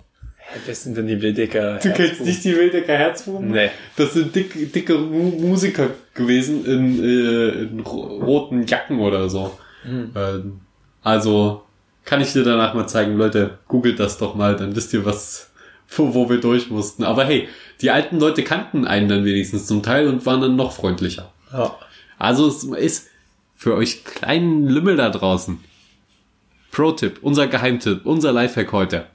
[0.65, 1.79] Wer sind denn die Wildecker?
[1.81, 3.51] Du kennst nicht die Wildecker Herzbuben?
[3.51, 3.69] Nee.
[3.95, 9.57] Das sind dicke, dicke Mu Musiker gewesen in, äh, in ro- roten Jacken oder so.
[9.85, 10.59] Ähm,
[11.01, 11.63] also
[12.05, 15.51] kann ich dir danach mal zeigen, Leute, googelt das doch mal, dann wisst ihr, was,
[15.95, 17.03] wo, wo wir durch mussten.
[17.03, 17.47] Aber hey,
[17.81, 21.31] die alten Leute kannten einen dann wenigstens zum Teil und waren dann noch freundlicher.
[21.53, 21.75] Ja.
[22.19, 23.07] Also es ist
[23.55, 25.59] für euch kleinen Lümmel da draußen.
[26.71, 29.05] Pro-Tipp, unser Geheimtipp, unser Lifehack heute.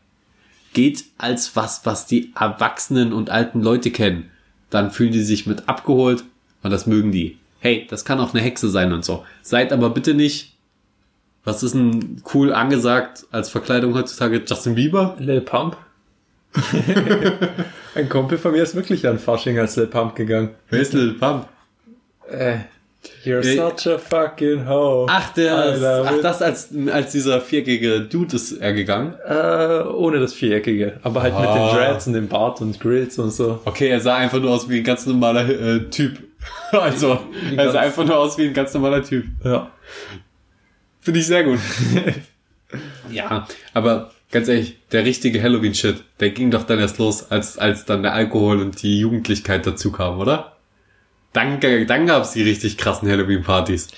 [0.77, 4.31] Geht als was, was die Erwachsenen und alten Leute kennen.
[4.69, 6.25] Dann fühlen die sich mit abgeholt
[6.63, 7.39] und das mögen die.
[7.61, 9.25] Hey, das kann auch eine Hexe sein und so.
[9.41, 10.55] Seid aber bitte nicht,
[11.45, 14.43] was ist denn cool angesagt als Verkleidung heutzutage?
[14.47, 15.17] Justin Bieber?
[15.19, 15.79] Lil Pump.
[17.95, 20.51] Ein Kumpel von mir ist wirklich an Fasching als Lil Pump gegangen.
[20.69, 21.49] Wer ist Lil Pump?
[22.29, 22.59] Äh,
[23.25, 25.07] you're Äh, such a fucking hoe.
[25.09, 29.15] Ach, der, ach, das als, als dieser viereckige Dude ist er gegangen.
[29.27, 30.99] Äh, ohne das Viereckige.
[31.03, 31.69] Aber halt mit Ah.
[31.71, 33.61] den Dreads und dem Bart und Grills und so.
[33.65, 36.19] Okay, er sah einfach nur aus wie ein ganz normaler äh, Typ.
[36.73, 37.19] Also,
[37.57, 39.25] er sah einfach nur aus wie ein ganz normaler Typ.
[39.45, 39.71] Ja.
[41.01, 41.59] Finde ich sehr gut.
[43.11, 47.85] ja, aber ganz ehrlich, der richtige Halloween-Shit, der ging doch dann erst los, als, als
[47.85, 50.56] dann der Alkohol und die Jugendlichkeit dazu kamen, oder?
[51.37, 53.89] Dann, dann gab's die richtig krassen Halloween-Partys.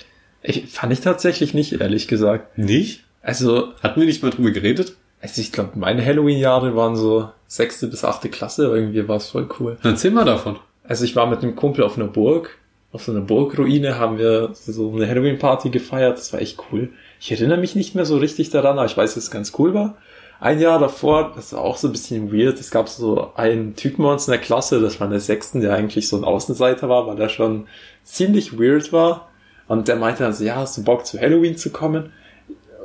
[0.43, 2.57] Ich, fand ich tatsächlich nicht, ehrlich gesagt.
[2.57, 3.05] Nicht?
[3.21, 4.95] Also, Hatten wir nicht mal drüber geredet?
[5.21, 8.65] also ich glaube, meine Halloween-Jahre waren so sechste bis achte Klasse.
[8.65, 9.77] Irgendwie war es voll cool.
[9.83, 10.57] Dann erzähl mal davon.
[10.83, 12.57] Also ich war mit einem Kumpel auf einer Burg.
[12.91, 16.17] Auf so einer Burgruine haben wir so eine Halloween-Party gefeiert.
[16.17, 16.89] Das war echt cool.
[17.21, 19.73] Ich erinnere mich nicht mehr so richtig daran, aber ich weiß, dass es ganz cool
[19.73, 19.97] war.
[20.41, 22.59] Ein Jahr davor, das war auch so ein bisschen weird.
[22.59, 25.59] Es gab so einen Typen bei uns in der Klasse, das war in der sechsten,
[25.59, 27.67] der eigentlich so ein Außenseiter war, weil der schon
[28.03, 29.29] ziemlich weird war.
[29.67, 32.13] Und der meinte dann so, ja, hast du Bock zu Halloween zu kommen?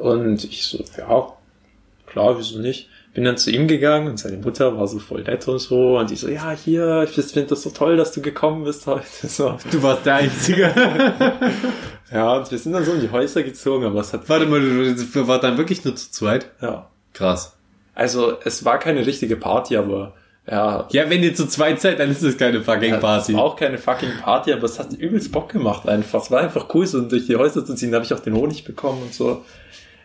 [0.01, 1.33] Und ich so, ja,
[2.07, 2.89] klar, wieso nicht?
[3.15, 5.99] Bin dann zu ihm gegangen und seine Mutter war so voll nett und so.
[5.99, 9.05] Und die so, ja, hier, ich finde das so toll, dass du gekommen bist heute.
[9.29, 9.57] So.
[9.71, 10.75] Du warst der Einzige.
[12.13, 14.61] Ja, und wir sind dann so in die Häuser gezogen, aber es hat, Warte mal,
[14.61, 16.47] du du war dann wirklich nur zu zweit?
[16.61, 16.89] ja.
[17.15, 17.57] Krass.
[17.95, 20.13] Also, es war keine richtige Party, aber,
[20.51, 20.87] ja.
[20.91, 23.35] Ja, wenn ihr zu zweit seid, dann ist es keine fucking ja, Es Party.
[23.35, 26.21] war auch keine fucking Party, aber es hat übelst Bock gemacht einfach.
[26.23, 27.91] Es war einfach cool, so durch die Häuser zu ziehen.
[27.93, 29.43] Da habe ich auch den Honig bekommen und so.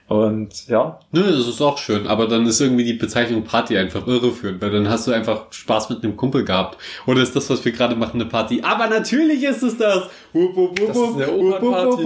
[0.09, 4.07] Und ja, Nö, das ist auch schön, aber dann ist irgendwie die Bezeichnung Party einfach
[4.07, 6.79] irreführend, weil dann hast du einfach Spaß mit einem Kumpel gehabt.
[7.05, 8.59] Oder ist das, was wir gerade machen, eine Party?
[8.63, 10.09] Aber natürlich ist es das!
[10.33, 12.05] Wup, wup, wup, Das ist eine Opernparty.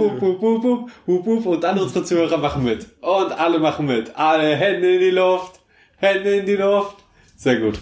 [1.46, 2.86] Und alle unsere Zuhörer machen mit.
[3.00, 4.14] Und alle machen mit.
[4.14, 5.60] Alle Hände in die Luft.
[5.96, 6.96] Hände in die Luft.
[7.36, 7.78] Sehr gut.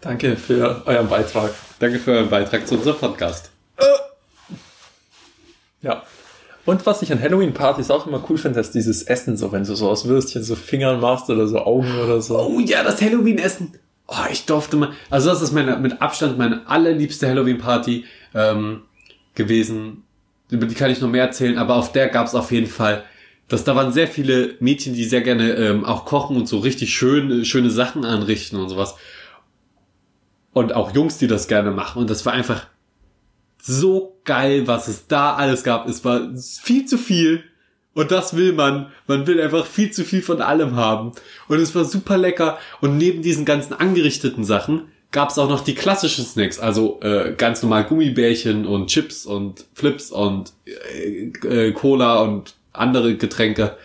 [0.00, 1.50] danke für euren Beitrag.
[1.78, 3.50] Danke für euren Beitrag zu unserem Podcast.
[5.82, 6.02] Ja.
[6.66, 9.74] Und was ich an Halloween-Partys auch immer cool finde, ist dieses Essen, so wenn du
[9.74, 12.38] so aus Würstchen so Fingern machst oder so Augen oder so.
[12.38, 13.72] Oh ja, das Halloween-Essen.
[14.06, 14.90] Oh, ich durfte mal.
[15.08, 18.82] Also das ist meine mit Abstand meine allerliebste Halloween-Party ähm,
[19.34, 20.04] gewesen.
[20.50, 23.04] Über die kann ich noch mehr erzählen, aber auf der gab es auf jeden Fall.
[23.50, 26.94] dass da waren sehr viele Mädchen, die sehr gerne ähm, auch kochen und so richtig
[26.94, 28.94] schön, schöne Sachen anrichten und sowas.
[30.52, 32.00] Und auch Jungs, die das gerne machen.
[32.00, 32.66] Und das war einfach
[33.62, 35.88] so geil, was es da alles gab.
[35.88, 36.30] Es war
[36.62, 37.44] viel zu viel.
[37.92, 38.86] Und das will man.
[39.06, 41.12] Man will einfach viel zu viel von allem haben.
[41.48, 42.58] Und es war super lecker.
[42.80, 46.58] Und neben diesen ganzen angerichteten Sachen gab es auch noch die klassischen Snacks.
[46.58, 53.16] Also äh, ganz normal Gummibärchen und Chips und Flips und äh, äh, Cola und andere
[53.16, 53.76] Getränke.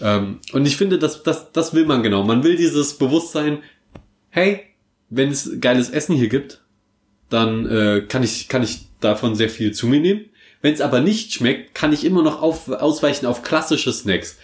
[0.00, 2.24] Ähm, und ich finde, das, das, das will man genau.
[2.24, 3.58] Man will dieses Bewusstsein,
[4.30, 4.62] hey,
[5.10, 6.62] wenn es geiles Essen hier gibt,
[7.28, 10.26] dann äh, kann ich kann ich davon sehr viel zu mir nehmen.
[10.62, 14.38] Wenn es aber nicht schmeckt, kann ich immer noch auf, ausweichen auf klassische Snacks.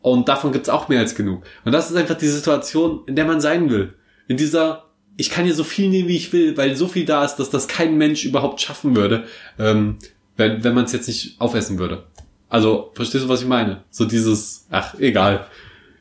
[0.00, 1.44] Und davon gibt's auch mehr als genug.
[1.64, 3.92] Und das ist einfach die Situation, in der man sein will.
[4.28, 7.24] In dieser, ich kann hier so viel nehmen, wie ich will, weil so viel da
[7.24, 9.24] ist, dass das kein Mensch überhaupt schaffen würde,
[9.58, 9.98] ähm,
[10.36, 12.04] wenn, wenn man es jetzt nicht aufessen würde.
[12.48, 13.82] Also, verstehst du, was ich meine?
[13.90, 15.46] So dieses, ach, egal.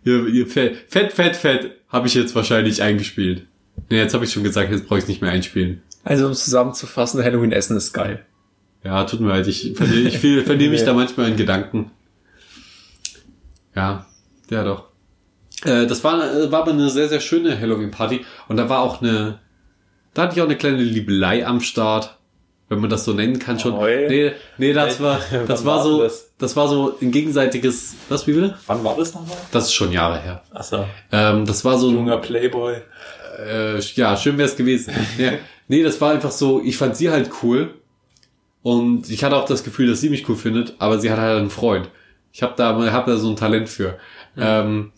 [0.04, 3.48] Hier, hier, fett, fett, fett, fett, habe ich jetzt wahrscheinlich eingespielt.
[3.90, 5.82] Nee, jetzt habe ich schon gesagt, jetzt brauche ich nicht mehr einspielen.
[6.06, 8.26] Also um zusammenzufassen, Halloween-Essen ist geil.
[8.84, 11.92] Ja, tut mir leid, ich verliere ich viel- verliere mich da manchmal in Gedanken.
[13.76, 14.06] Ja,
[14.50, 14.86] ja doch.
[15.66, 19.02] Äh, das war, äh, war aber eine sehr, sehr schöne Halloween-Party und da war auch
[19.02, 19.40] eine,
[20.14, 22.18] da hatte ich auch eine kleine Liebelei am Start,
[22.70, 23.74] wenn man das so nennen kann schon.
[23.74, 24.08] Oi.
[24.08, 26.32] Nee, nee, das war, das war so, das?
[26.38, 28.56] das war so ein gegenseitiges, was, wie bitte?
[28.68, 29.38] Wann war das nochmal?
[29.52, 30.44] Das ist schon Jahre her.
[30.52, 30.86] Achso.
[31.12, 32.76] Ähm, das war so ein, Junger Playboy.
[33.38, 34.94] Äh, ja, schön wäre es gewesen.
[35.18, 35.34] ja,
[35.68, 37.74] nee, das war einfach so, ich fand sie halt cool.
[38.62, 41.40] Und ich hatte auch das Gefühl, dass sie mich cool findet, aber sie hat halt
[41.40, 41.90] einen Freund.
[42.34, 43.98] Ich habe da, hab da so ein Talent für.
[44.38, 44.92] Ähm,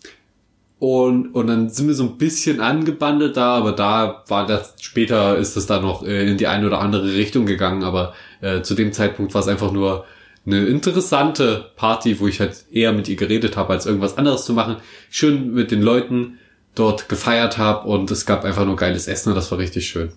[0.79, 5.37] und, und dann sind wir so ein bisschen angebandelt da, aber da war das, später
[5.37, 8.75] ist das dann noch äh, in die eine oder andere Richtung gegangen, aber äh, zu
[8.75, 10.05] dem Zeitpunkt war es einfach nur
[10.45, 14.53] eine interessante Party, wo ich halt eher mit ihr geredet habe, als irgendwas anderes zu
[14.53, 14.77] machen.
[15.09, 16.37] Schön mit den Leuten
[16.79, 20.11] dort gefeiert habe und es gab einfach nur geiles Essen und das war richtig schön.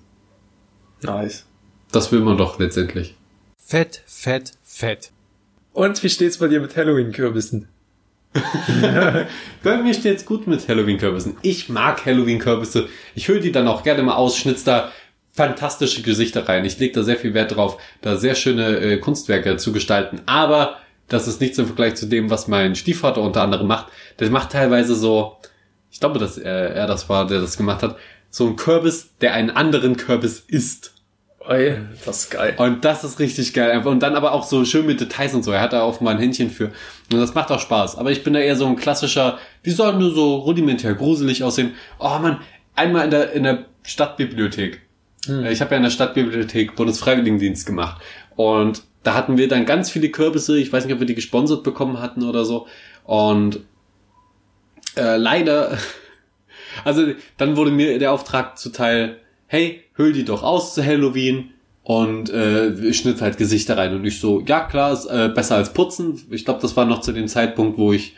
[1.03, 1.47] Nice.
[1.93, 3.17] Das will man doch letztendlich.
[3.59, 5.11] Fett, fett, fett.
[5.73, 7.69] Und wie steht's bei dir mit Halloween-Kürbissen?
[9.65, 11.37] Bei mir steht's gut mit Halloween-Kürbissen.
[11.43, 12.89] Ich mag Halloween-Kürbisse.
[13.17, 14.93] Ich hülle die dann auch gerne mal aus, schnitz da
[15.33, 16.65] fantastische Gesichter rein.
[16.65, 20.21] Ich lege da sehr viel Wert drauf, da sehr schöne äh, Kunstwerke zu gestalten.
[20.27, 20.77] Aber
[21.09, 23.87] das ist nichts im Vergleich zu dem, was mein Stiefvater unter anderem macht.
[24.21, 25.39] Der macht teilweise so,
[25.91, 27.97] ich glaube, dass er, er das war, der das gemacht hat,
[28.31, 30.95] so ein Kürbis, der einen anderen Kürbis isst.
[31.49, 32.55] Ey, das ist geil.
[32.59, 33.71] Und das ist richtig geil.
[33.71, 33.91] einfach.
[33.91, 35.51] Und dann aber auch so schön mit Details und so.
[35.51, 36.67] Er hat da auch mal ein Händchen für.
[37.13, 37.97] Und das macht auch Spaß.
[37.97, 41.73] Aber ich bin da eher so ein klassischer, die sollen nur so rudimentär gruselig aussehen.
[41.99, 42.39] Oh man,
[42.77, 44.83] einmal in der, in der Stadtbibliothek.
[45.29, 48.01] Äh, Ich habe ja in der Stadtbibliothek Bundesfreiwilligendienst gemacht.
[48.37, 50.59] Und da hatten wir dann ganz viele Kürbisse.
[50.59, 52.67] Ich weiß nicht, ob wir die gesponsert bekommen hatten oder so.
[53.05, 53.61] Und
[54.97, 55.79] äh, leider,
[56.85, 61.51] also dann wurde mir der Auftrag zuteil, hey, hüll die doch aus zu Halloween
[61.83, 63.95] und äh, schnitt halt Gesichter rein.
[63.95, 66.21] Und ich so, ja klar, ist äh, besser als putzen.
[66.31, 68.15] Ich glaube, das war noch zu dem Zeitpunkt, wo ich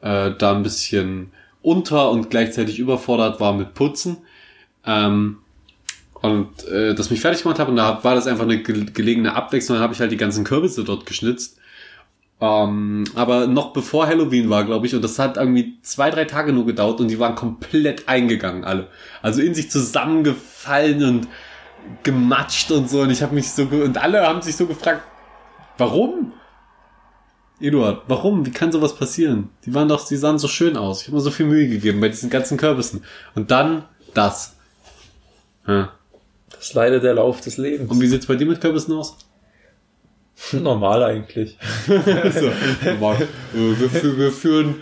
[0.00, 4.18] äh, da ein bisschen unter und gleichzeitig überfordert war mit Putzen.
[4.84, 5.38] Ähm,
[6.22, 9.34] und äh, das mich fertig gemacht habe und da war das einfach eine ge gelegene
[9.34, 11.58] Abwechslung, dann habe ich halt die ganzen Kürbisse dort geschnitzt.
[12.38, 16.52] Ähm, aber noch bevor Halloween war, glaube ich, und das hat irgendwie zwei, drei Tage
[16.52, 18.88] nur gedauert und die waren komplett eingegangen, alle.
[19.22, 21.28] Also in sich zusammengefallen und
[22.02, 25.02] gematscht und so und ich habe mich so ge und alle haben sich so gefragt,
[25.78, 26.32] warum?
[27.58, 28.44] Eduard, warum?
[28.44, 29.48] Wie kann sowas passieren?
[29.64, 31.00] Die waren doch, die sahen so schön aus.
[31.00, 33.02] Ich habe mir so viel Mühe gegeben bei diesen ganzen Kürbissen.
[33.34, 34.56] Und dann das.
[35.66, 35.90] Ja.
[36.50, 37.90] Das ist leider der Lauf des Lebens.
[37.90, 39.16] Und wie sieht's bei dir mit Kürbissen aus?
[40.52, 41.58] Normal eigentlich.
[41.88, 42.50] Also,
[42.84, 44.76] aber, äh, wir, wir führen,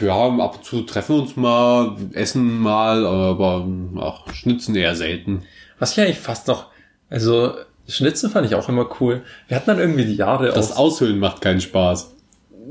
[0.00, 3.66] wir haben ab und zu treffen uns mal, essen mal, aber
[4.00, 5.42] ach, schnitzen eher selten.
[5.78, 6.66] Was ich eigentlich fast noch,
[7.08, 7.54] also
[7.88, 9.22] Schnitzen fand ich auch immer cool.
[9.46, 12.14] Wir hatten dann irgendwie die Jahre Das aus, Aushöhlen macht keinen Spaß.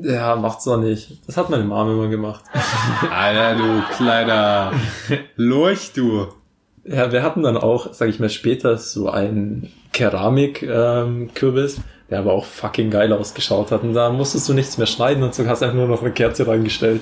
[0.04, 1.18] ja, macht's doch nicht.
[1.26, 2.44] Das hat meine Mom immer gemacht.
[3.12, 4.74] Alter, du kleiner
[5.36, 6.28] Lurch, du.
[6.86, 12.46] Ja, wir hatten dann auch, sag ich mal später, so einen Keramik-Kürbis, der aber auch
[12.46, 13.84] fucking geil ausgeschaut hat.
[13.84, 16.48] Und da musstest du nichts mehr schneiden und so hast einfach nur noch eine Kerze
[16.48, 17.02] reingestellt.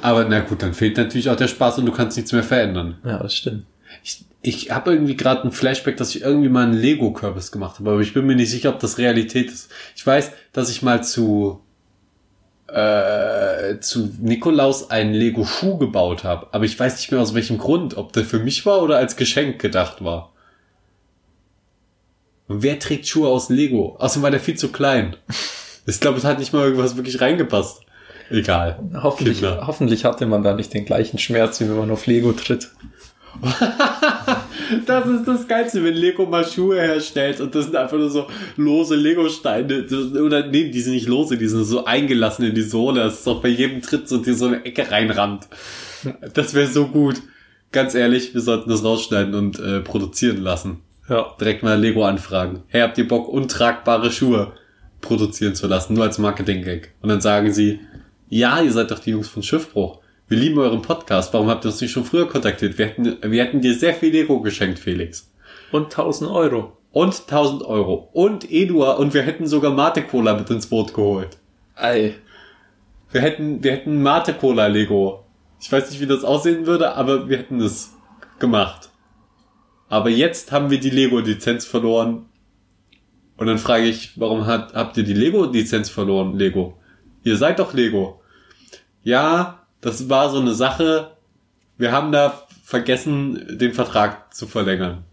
[0.00, 2.98] Aber na gut, dann fehlt natürlich auch der Spaß und du kannst nichts mehr verändern.
[3.04, 3.64] Ja, das stimmt.
[4.02, 7.90] Ich, ich habe irgendwie gerade ein Flashback, dass ich irgendwie mal einen Lego-Kürbis gemacht habe,
[7.90, 9.70] aber ich bin mir nicht sicher, ob das Realität ist.
[9.96, 11.60] Ich weiß, dass ich mal zu
[12.68, 17.96] äh, zu Nikolaus einen Lego-Schuh gebaut habe, aber ich weiß nicht mehr aus welchem Grund,
[17.96, 20.33] ob der für mich war oder als Geschenk gedacht war.
[22.48, 23.96] Und wer trägt Schuhe aus Lego?
[23.98, 25.16] Außerdem war der viel zu klein.
[25.86, 27.82] Ich glaube, es hat nicht mal irgendwas wirklich reingepasst.
[28.30, 28.78] Egal.
[29.02, 29.66] Hoffentlich, Kinder.
[29.66, 32.70] hoffentlich hatte man da nicht den gleichen Schmerz, wie wenn man auf Lego tritt.
[34.86, 38.26] Das ist das Geilste, wenn Lego mal Schuhe herstellt und das sind einfach nur so
[38.56, 39.86] lose Lego-Steine.
[40.24, 43.02] Oder nee, die sind nicht lose, die sind so eingelassen in die Sohle.
[43.02, 45.48] Das ist auch bei jedem Tritt so, die so eine Ecke reinrammt.
[46.32, 47.16] Das wäre so gut.
[47.72, 50.80] Ganz ehrlich, wir sollten das rausschneiden und äh, produzieren lassen.
[51.08, 51.34] Ja.
[51.38, 52.62] Direkt mal Lego anfragen.
[52.68, 54.52] Hey, habt ihr Bock, untragbare Schuhe
[55.00, 55.94] produzieren zu lassen?
[55.94, 56.92] Nur als Marketing-Gag.
[57.02, 57.80] Und dann sagen sie,
[58.28, 60.00] ja, ihr seid doch die Jungs von Schiffbruch.
[60.28, 61.34] Wir lieben euren Podcast.
[61.34, 62.78] Warum habt ihr uns nicht schon früher kontaktiert?
[62.78, 65.30] Wir hätten, wir hätten dir sehr viel Lego geschenkt, Felix.
[65.70, 66.78] Und 1000 Euro.
[66.92, 68.08] Und 1000 Euro.
[68.12, 68.98] Und Eduard.
[68.98, 71.36] Und wir hätten sogar Mate Cola mit ins Boot geholt.
[71.76, 72.14] Ei.
[73.12, 75.24] Wir hätten, wir hätten Mate Cola Lego.
[75.60, 77.92] Ich weiß nicht, wie das aussehen würde, aber wir hätten es
[78.38, 78.88] gemacht.
[79.88, 82.26] Aber jetzt haben wir die Lego-Lizenz verloren.
[83.36, 86.78] Und dann frage ich, warum hat, habt ihr die Lego-Lizenz verloren, Lego?
[87.22, 88.20] Ihr seid doch Lego.
[89.02, 91.16] Ja, das war so eine Sache.
[91.76, 95.04] Wir haben da vergessen, den Vertrag zu verlängern.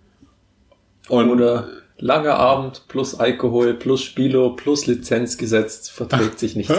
[1.09, 1.67] Und Oder
[2.01, 6.71] langer Abend plus Alkohol plus Spilo plus Lizenz gesetzt verträgt sich nicht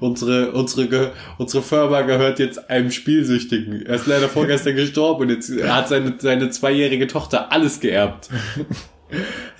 [0.00, 3.84] unsere, unsere, unsere Firma gehört jetzt einem Spielsüchtigen.
[3.84, 8.30] Er ist leider vorgestern gestorben und jetzt hat seine, seine zweijährige Tochter alles geerbt.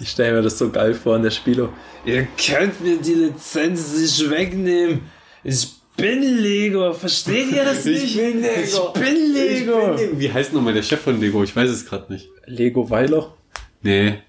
[0.00, 1.70] Ich stelle mir das so geil vor an der Spilo.
[2.04, 5.02] Ihr könnt mir die Lizenz nicht wegnehmen.
[5.42, 6.92] Ich bin Lego.
[6.92, 8.04] Versteht ihr das nicht?
[8.04, 9.96] Ich bin Ich bin Lego.
[10.18, 11.42] Wie heißt nochmal der Chef von Lego?
[11.42, 12.28] Ich weiß es gerade nicht.
[12.46, 13.34] Lego Weiler.
[13.82, 14.22] Nee.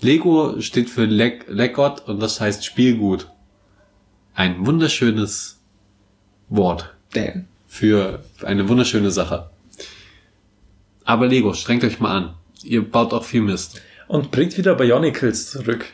[0.00, 3.28] Lego steht für Leg Leggot und das heißt Spielgut.
[4.34, 5.60] Ein wunderschönes
[6.48, 7.46] Wort Damn.
[7.68, 9.50] für eine wunderschöne Sache.
[11.04, 12.34] Aber Lego, strengt euch mal an.
[12.64, 13.80] Ihr baut auch viel Mist.
[14.08, 15.86] Und bringt wieder Bionicles zurück.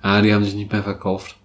[0.00, 1.36] Ah, die haben sich nicht mehr verkauft.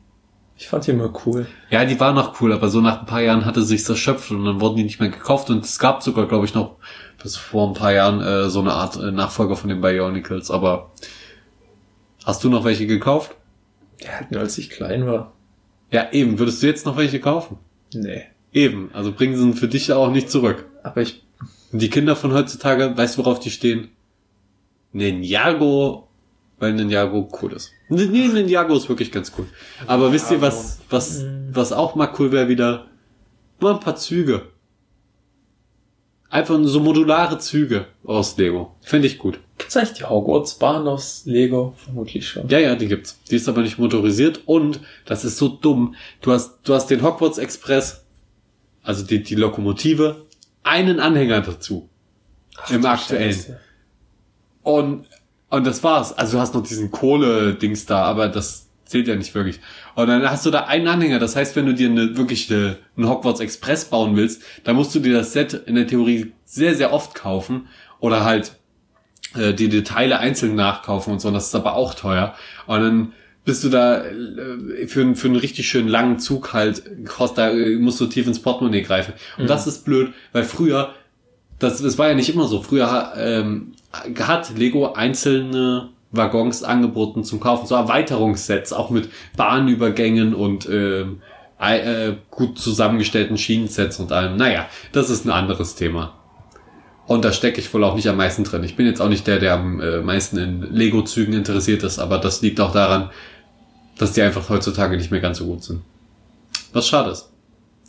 [0.60, 1.48] Ich fand die immer cool.
[1.70, 4.44] Ja, die waren noch cool, aber so nach ein paar Jahren hatte sich's erschöpft und
[4.44, 6.76] dann wurden die nicht mehr gekauft und es gab sogar, glaube ich, noch
[7.24, 10.52] bis vor ein paar Jahren äh, so eine Art äh, Nachfolger von den Bionicles.
[10.52, 10.92] Aber
[12.26, 13.38] hast du noch welche gekauft?
[14.02, 15.32] Ja, nur als ich klein war.
[15.92, 16.40] Ja, eben.
[16.40, 17.58] Würdest du jetzt noch welche kaufen?
[17.94, 18.24] Nee.
[18.52, 18.90] Eben.
[18.94, 20.66] Also bringen sie für dich auch nicht zurück.
[20.84, 21.24] Aber ich,
[21.72, 23.92] die Kinder von heutzutage, weißt du, worauf die stehen?
[24.92, 26.09] Ninjago,
[26.60, 27.72] weil Ninjago cool ist.
[27.90, 29.48] Nee, Ninjago ist wirklich ganz cool.
[29.88, 32.88] Aber wisst ihr, was, was, was auch mal cool wäre wieder?
[33.60, 34.44] Mal ein paar Züge.
[36.30, 38.76] Einfach so modulare Züge aus Lego.
[38.82, 39.40] Finde ich gut.
[39.58, 41.74] gibt's eigentlich die Hogwarts-Bahn aus Lego?
[41.84, 42.48] Vermutlich schon.
[42.50, 43.20] Ja, ja, die gibt's.
[43.32, 45.96] Die ist aber nicht motorisiert und das ist so dumm.
[46.22, 48.06] Du hast, du hast den Hogwarts Express,
[48.84, 50.28] also die, die Lokomotive,
[50.62, 51.90] einen Anhänger dazu.
[52.70, 53.34] Im aktuellen.
[53.34, 53.60] Scheiße.
[54.62, 55.08] Und,
[55.50, 56.14] und das war's.
[56.18, 59.60] Also du hast noch diesen Kohle-Dings da, aber das zählt ja nicht wirklich.
[59.96, 61.20] Und dann hast du da einen Anhänger.
[61.20, 64.94] Das heißt, wenn du dir eine, wirklich eine, einen Hogwarts Express bauen willst, dann musst
[64.96, 67.68] du dir das Set in der Theorie sehr, sehr oft kaufen.
[68.00, 68.54] Oder halt
[69.36, 71.28] äh, die Detaile einzeln nachkaufen und so.
[71.28, 72.34] Und das ist aber auch teuer.
[72.66, 73.14] Und dann
[73.46, 77.50] bist du da äh, für, einen- für einen richtig schönen langen Zug halt, kost, da
[77.52, 79.14] äh, musst du tief ins Portemonnaie greifen.
[79.38, 80.94] Und das ist blöd, weil früher,
[81.60, 82.62] das, das war ja nicht immer so.
[82.62, 83.74] Früher ähm,
[84.20, 90.68] hat Lego einzelne Waggons angeboten zum Kaufen, so Erweiterungssets, auch mit Bahnübergängen und
[91.60, 94.38] ei- äh, gut zusammengestellten Schienensets und allem.
[94.38, 96.16] Naja, das ist ein anderes Thema.
[97.06, 98.64] Und da stecke ich wohl auch nicht am meisten drin.
[98.64, 102.20] Ich bin jetzt auch nicht der, der am äh, meisten in Lego-Zügen interessiert ist, aber
[102.20, 103.10] das liegt auch daran,
[103.98, 105.82] dass die einfach heutzutage nicht mehr ganz so gut sind.
[106.72, 107.30] Was schade ist.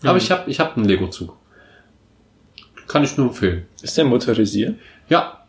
[0.02, 1.36] Aber ich habe ich hab einen Lego-Zug.
[2.88, 3.66] Kann ich nur empfehlen.
[3.82, 4.76] Ist der motorisiert?
[5.10, 5.39] Ja,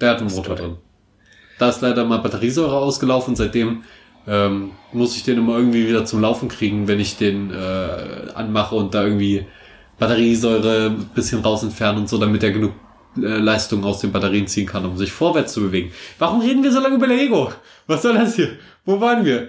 [0.00, 0.76] der hat einen Motor drin.
[1.58, 3.36] Da ist leider mal Batteriesäure ausgelaufen.
[3.36, 3.84] Seitdem
[4.26, 8.74] ähm, muss ich den immer irgendwie wieder zum Laufen kriegen, wenn ich den äh, anmache
[8.74, 9.46] und da irgendwie
[9.98, 12.72] Batteriesäure ein bisschen raus entfernen und so, damit er genug
[13.16, 15.92] äh, Leistung aus den Batterien ziehen kann, um sich vorwärts zu bewegen.
[16.18, 17.52] Warum reden wir so lange über Lego?
[17.86, 18.56] Was soll das hier?
[18.84, 19.48] Wo waren wir?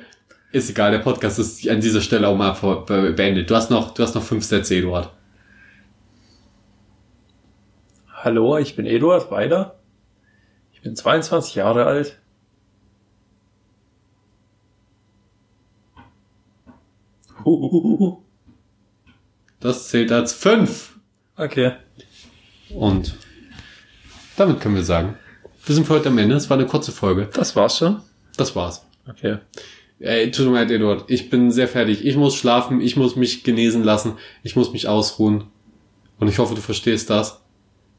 [0.52, 2.52] Ist egal, der Podcast ist an dieser Stelle auch mal
[3.14, 3.50] beendet.
[3.50, 5.10] Du hast noch, du hast noch fünf Sätze, Eduard.
[8.14, 9.81] Hallo, ich bin Eduard Weider.
[10.82, 12.18] Ich bin 22 Jahre alt.
[17.46, 18.24] Huhuhuhu.
[19.60, 20.98] Das zählt als fünf.
[21.38, 21.74] Okay.
[22.72, 23.14] Und
[24.38, 25.20] damit können wir sagen,
[25.68, 26.34] wir sind für heute am Ende.
[26.34, 27.30] Es war eine kurze Folge.
[27.32, 28.02] Das war's schon.
[28.36, 28.84] Das war's.
[29.08, 29.38] Okay.
[30.00, 31.12] Ey, tut mir leid, Eduard.
[31.12, 32.04] Ich bin sehr fertig.
[32.04, 32.82] Ich muss schlafen.
[32.82, 34.18] Ich muss mich genesen lassen.
[34.42, 35.44] Ich muss mich ausruhen.
[36.18, 37.41] Und ich hoffe, du verstehst das.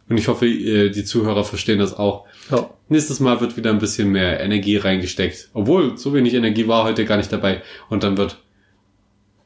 [0.08, 2.26] Und ich hoffe, äh, die Zuhörer verstehen das auch.
[2.50, 2.70] Ja.
[2.88, 5.48] Nächstes Mal wird wieder ein bisschen mehr Energie reingesteckt.
[5.54, 7.62] Obwohl, so wenig Energie war heute gar nicht dabei.
[7.88, 8.38] Und dann wird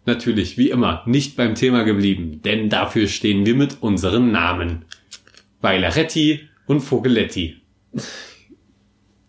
[0.06, 2.40] natürlich, wie immer, nicht beim Thema geblieben.
[2.44, 4.84] Denn dafür stehen wir mit unseren Namen.
[5.60, 7.56] Bailaretti und Vogeletti.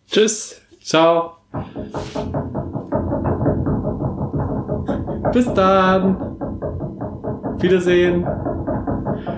[0.09, 0.61] Tschüss.
[0.81, 1.37] Ciao.
[5.33, 6.17] Bis dann.
[7.59, 8.25] Wiedersehen.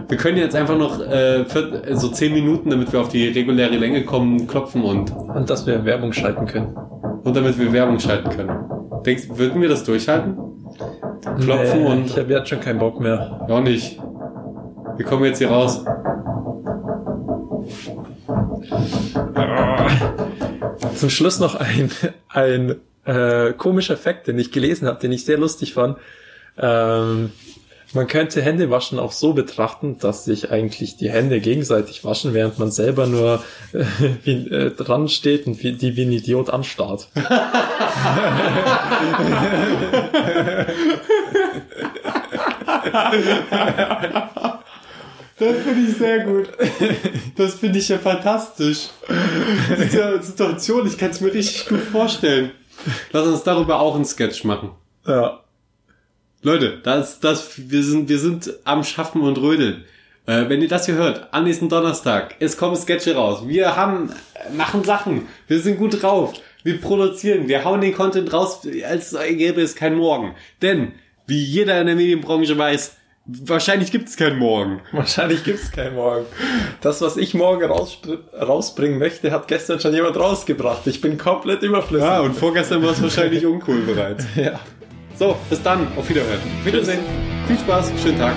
[0.10, 3.76] Wir können jetzt einfach noch äh, vier, so zehn Minuten, damit wir auf die reguläre
[3.78, 6.76] Länge kommen, klopfen und, Und dass wir Werbung schalten können.
[7.24, 9.04] und damit wir Werbung schalten können.
[9.06, 10.36] Denkst, würden wir das durchhalten?
[11.42, 13.46] Klopfen Nee, und Ich habe jetzt schon keinen Bock mehr.
[13.48, 14.00] auch nicht.
[14.98, 15.86] Wir kommen jetzt hier raus.
[20.96, 21.92] Zum Schluss noch ein,
[22.30, 22.76] ein
[23.06, 25.98] äh, komischer Effekt, den ich gelesen habe, den ich sehr lustig fand.
[26.58, 27.32] Ähm,
[27.94, 32.72] man könnte Händewaschen auch so betrachten, dass sich eigentlich die Hände gegenseitig waschen, während man
[32.72, 33.84] selber nur äh,
[34.24, 37.08] wie, äh, dran steht und wie, die wie ein Idiot anstarrt.
[45.40, 46.50] Das finde ich sehr gut.
[47.38, 48.90] Das finde ich ja fantastisch.
[49.70, 52.52] Diese Situation, ich kann es mir richtig gut vorstellen.
[53.14, 54.72] Lass uns darüber auch einen Sketch machen.
[55.08, 55.40] Ja.
[56.42, 59.84] Leute, das, das, wir sind, wir sind am Schaffen und Rödeln.
[60.26, 63.44] Äh, wenn ihr das hier hört, an diesem Donnerstag, es kommen Sketche raus.
[63.46, 65.28] Wir haben, äh, machen Sachen.
[65.48, 66.34] Wir sind gut drauf.
[66.64, 67.48] Wir produzieren.
[67.48, 70.36] Wir hauen den Content raus, als gäbe es kein Morgen.
[70.62, 70.94] Denn,
[71.28, 72.96] wie jeder in der Medienbranche weiß,
[73.32, 74.82] Wahrscheinlich gibt's keinen Morgen.
[74.92, 76.26] Wahrscheinlich gibt's keinen Morgen.
[76.82, 80.88] Das, was ich morgen rausbringen möchte, hat gestern schon jemand rausgebracht.
[80.88, 82.08] Ich bin komplett überflüssig.
[82.08, 84.26] Ja, und vorgestern war es wahrscheinlich uncool bereits.
[84.36, 84.60] ja.
[85.20, 85.86] So, bis dann.
[85.98, 86.40] Auf Wiederhören.
[86.64, 87.02] Wiedersehen.
[87.46, 87.92] Viel Spaß.
[88.02, 88.36] Schönen Tag.